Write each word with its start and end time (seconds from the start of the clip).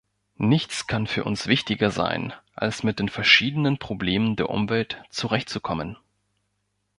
Nichts 0.39 0.87
kann 0.87 1.05
für 1.05 1.25
uns 1.25 1.45
wichtiger 1.45 1.91
sein, 1.91 2.33
als 2.55 2.81
mit 2.81 2.97
den 2.97 3.07
verschiedenen 3.07 3.77
Problemen 3.77 4.35
der 4.35 4.49
Umwelt 4.49 4.99
zurechtzukommen. 5.11 5.95